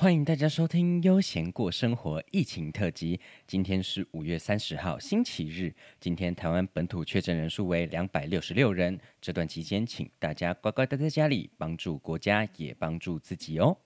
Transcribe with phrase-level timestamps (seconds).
[0.00, 3.20] 欢迎大家收听《悠闲过生活》疫情特辑。
[3.46, 5.74] 今天是五月三十号，星期日。
[6.00, 8.98] 今天台湾本土确诊人数为两百六十六人。
[9.20, 13.76] 这段期间，请大家乖乖待在家里，帮助国家，也帮助自己哦。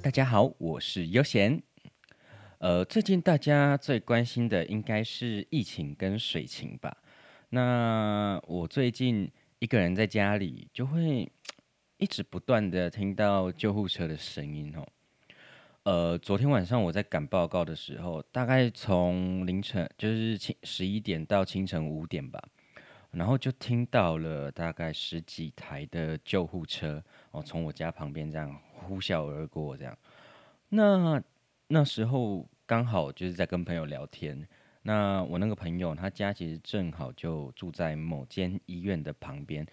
[0.00, 1.60] 大家好，我是悠闲。
[2.58, 6.96] 呃，最近大家最关心的应该是疫情跟水情吧？
[7.50, 11.30] 那我最近一个人在家里，就会
[11.98, 14.86] 一直不断的听到救护车的声音哦。
[15.82, 22.42] 呃，昨天晚上我在赶报告的时候，大概从凌晨就是清十一点到清晨五点吧，
[23.10, 27.02] 然后就听到了大概十几台的救护车
[27.32, 28.56] 哦，从我家旁边这样。
[28.78, 29.96] 呼啸而过，这样。
[30.70, 31.22] 那
[31.68, 34.46] 那时候刚好就是在跟朋友聊天。
[34.82, 39.66] 那我那个朋友他家其实正好就住在某间医院的旁边。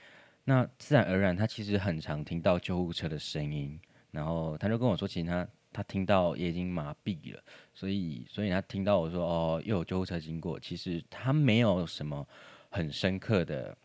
[0.44, 3.80] 那自然而然，他其实很常听到救护车的声音。
[4.12, 7.44] 然后他就跟我说，其实他他听到也已经麻痹了。
[7.74, 12.28] 所以所以他听到我说哦，又有救护车经过，其实他没有什么
[12.70, 13.78] 很深刻的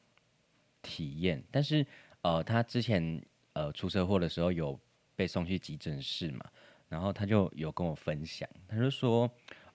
[0.82, 1.42] 体验。
[1.50, 1.86] 但是
[2.22, 4.78] 呃，他之前呃出车祸的时候有。
[5.20, 6.42] 被送去急诊室嘛，
[6.88, 9.30] 然后他就有跟我分享，他就说，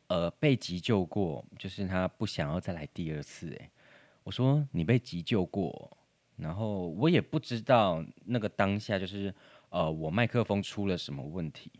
[0.08, 3.50] 呃，被急救过，就是他不想要再来第二次。
[3.50, 3.70] 诶，
[4.24, 5.96] 我说你被急救过，
[6.36, 9.32] 然后我也不知道那个当下就是
[9.70, 11.72] 呃，我麦克风出了什么问题，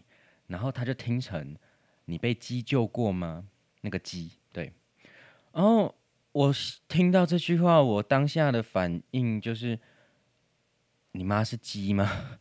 [0.46, 1.58] 然后他就听成
[2.06, 3.48] 你被急救过吗？
[3.82, 4.72] 那个鸡对，
[5.54, 5.96] 然后
[6.34, 6.54] 我
[6.88, 9.80] 听到这句话，我当下的反应就是
[11.14, 12.38] 你妈是鸡吗？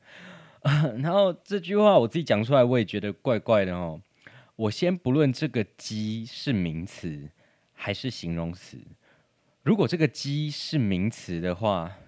[1.02, 4.00] 然后这句话我自己讲出来，我也觉得怪怪的哦。
[4.56, 7.28] 我先不论这个“鸡”是名词
[7.74, 8.78] 还是形容词，
[9.62, 11.98] 如果这个“鸡”是名词的话，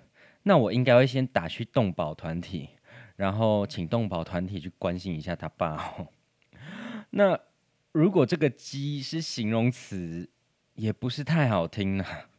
[0.44, 2.70] 那我应该会先打去动保团体，
[3.16, 6.08] 然后请动保团体去关心一下他爸哦。
[7.10, 7.38] 那
[7.92, 10.30] 如果这个“鸡”是形容词，
[10.76, 12.30] 也不是太好听啊。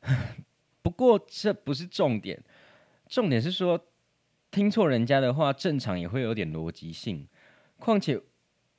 [0.80, 2.42] 不过这不是重点，
[3.06, 3.84] 重点是说。
[4.50, 7.28] 听错人家的话，正常也会有点逻辑性。
[7.78, 8.20] 况且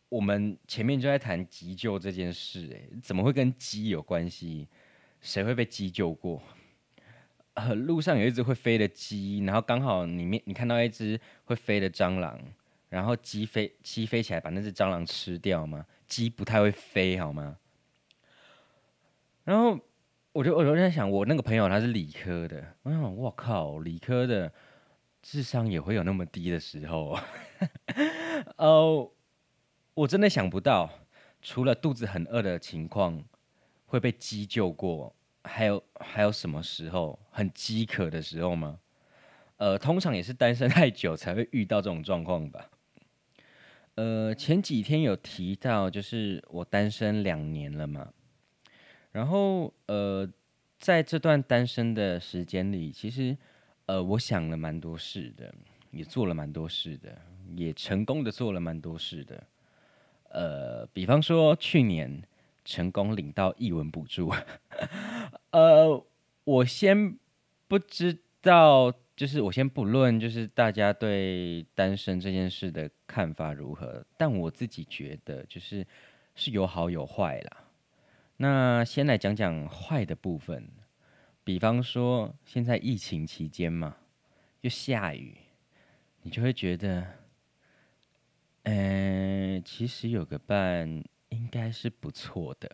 [0.10, 4.68] 我们前面就在谈急救这件事，哎，怎么会跟鸡有关系？
[5.22, 6.42] 谁会被急救过？
[7.54, 12.40] 呃，路上有一只会飞的鸡，然后刚好里面你看到一只会飞的蟑螂，
[12.90, 15.86] 然后鸡飞鸡飞起来把那只蟑螂吃掉吗？
[16.08, 17.58] 鸡不太会飞，好吗？
[19.44, 19.80] 然后
[20.32, 24.52] 我就我就在想，我那个朋友他是理科的，我想我靠，理科的。
[25.22, 27.20] 智商也会有那么低的时候，
[28.56, 29.12] 哦，
[29.94, 30.90] 我真的想不到，
[31.42, 33.22] 除了肚子很饿的情况
[33.86, 35.14] 会被急救过，
[35.44, 38.80] 还有还有什么时候很饥渴的时候吗？
[39.58, 42.70] 呃，通常也是单身太久才会遇到这种状况吧。
[43.96, 48.14] 呃，前几天有提到，就是我单身两年了嘛，
[49.12, 50.28] 然后呃，
[50.80, 53.38] 在这段单身的时间里，其实。
[53.90, 55.52] 呃，我想了蛮多事的，
[55.90, 57.20] 也做了蛮多事的，
[57.56, 59.44] 也成功的做了蛮多事的。
[60.30, 62.22] 呃，比方说去年
[62.64, 64.32] 成功领到译文补助。
[65.50, 66.06] 呃，
[66.44, 67.18] 我先
[67.68, 75.84] 不知道，就是我先不论，就是大家对单身这件事的看法如何，但我自己觉得就是
[76.36, 77.64] 是有好有坏啦。
[78.38, 80.70] 那先来讲讲坏的部分。
[81.50, 83.98] 比方说，现在疫情期间嘛，
[84.62, 85.36] 又下雨，
[86.22, 87.04] 你就会觉得，
[88.66, 92.70] 嗯，其实有个伴应该是不错的。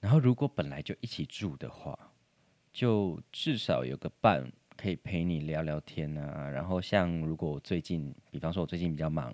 [0.00, 1.96] 然后，如果本来就一起住的话，
[2.72, 6.50] 就至少有个伴可以陪你聊聊天啊。
[6.50, 9.32] 然后，像如果我最近，比方说我最近比较忙，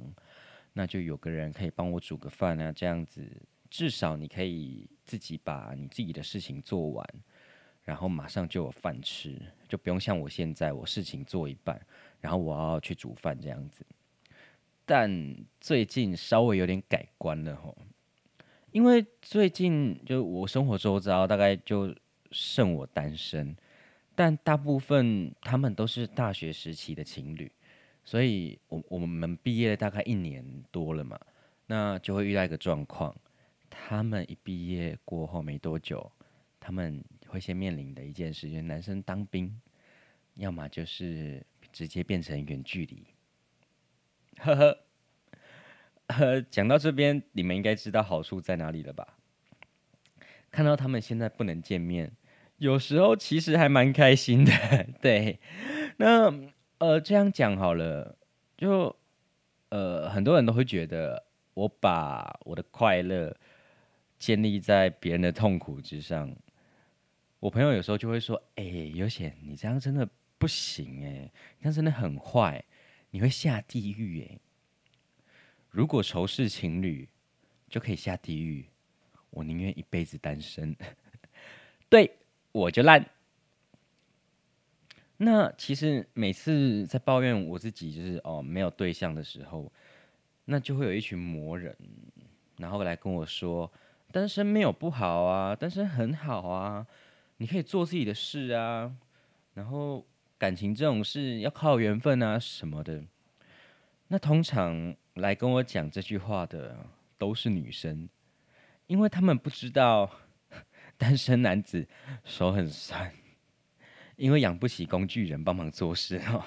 [0.75, 3.27] 那就有个人可以帮我煮个饭啊，这样子，
[3.71, 7.09] 至少你可以自己把你自己的事情做完。
[7.85, 9.39] 然后马上就有饭吃，
[9.69, 11.79] 就不用像我现在，我事情做一半，
[12.19, 13.85] 然后我要去煮饭这样子。
[14.87, 17.77] 但最近稍微有点改观了吼，
[18.73, 21.95] 因为最近就我生活周遭大概就
[22.31, 23.55] 剩我单身，
[24.15, 27.53] 但大部分他们都是大学时期的情侣，
[28.03, 31.21] 所以我我们毕业大概一年多了嘛，
[31.67, 33.15] 那就会遇到一个状况，
[33.69, 36.11] 他们一毕业过后没多久，
[36.59, 37.05] 他们。
[37.35, 39.61] 会先面临的一件事，就是男生当兵，
[40.37, 43.05] 要么就是直接变成远距离。
[44.39, 44.79] 呵呵，
[46.07, 49.19] 呃，讲到这边，你们应该知道好处在哪里了吧？
[50.53, 52.13] 看到他们现在不能见面，
[52.59, 54.53] 有时候其实还蛮开心的。
[55.03, 55.41] 对，
[55.97, 56.33] 那
[56.79, 58.17] 呃，这样讲好了，
[58.57, 58.95] 就
[59.71, 63.37] 呃，很多人都会觉得我把我的快乐
[64.21, 66.33] 建立在别人的痛苦之上。
[67.45, 68.65] 我朋友有时候就会说：“哎，
[68.95, 70.09] 尤贤，你这样真的
[70.39, 71.31] 不行哎，
[71.61, 72.65] 这样真的很坏，
[73.11, 74.39] 你会下地狱哎。
[75.69, 77.07] 如果仇视情侣
[77.69, 78.65] 就可以下地狱。”
[79.29, 80.75] 我宁愿一辈子单身，
[81.91, 82.17] 对
[82.53, 83.05] 我就烂。
[85.19, 89.71] 那其实每次在抱怨我自己就是哦没有对象的时候，
[90.47, 91.77] 那就会有一群魔人，
[92.57, 93.71] 然后来跟我说
[94.13, 96.87] 单身没有不好啊，单身很好啊，
[97.37, 98.95] 你可以做自己的事啊，
[99.55, 100.07] 然后
[100.39, 103.05] 感情这种事要靠缘分啊什么的。
[104.09, 106.87] 那通常来跟我讲这句话的
[107.19, 108.09] 都是女生。
[108.87, 110.11] 因为他们不知道
[110.99, 111.89] 单身男子
[112.23, 113.15] 手很酸，
[114.17, 116.45] 因为养不起工具人帮忙做事哦。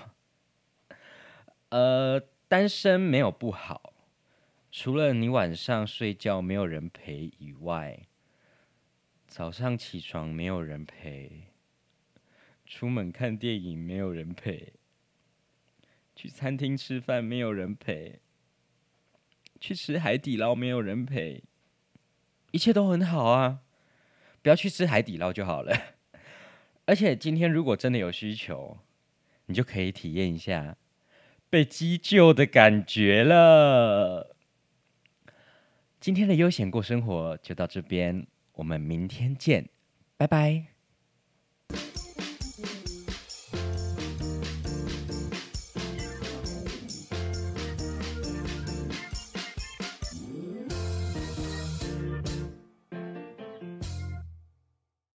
[1.70, 3.92] 呃，单身没有不好，
[4.72, 8.06] 除了你晚上睡觉没有人陪以外，
[9.28, 11.44] 早上起床没有人陪，
[12.66, 14.74] 出门看电影没有人陪，
[16.16, 18.20] 去餐厅吃饭没有人陪，
[19.60, 21.44] 去吃海底捞没有人陪。
[22.52, 23.60] 一切都很好啊，
[24.42, 25.96] 不要去吃海底捞就好了。
[26.86, 28.78] 而且今天如果真的有需求，
[29.46, 30.78] 你就可以体验一下
[31.50, 34.36] 被急救的感觉了。
[36.00, 38.26] 今天的悠闲过生活就到这边，
[38.58, 39.70] 我们明天见
[40.18, 40.66] 拜拜。